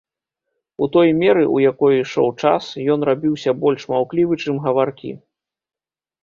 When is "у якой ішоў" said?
1.57-2.29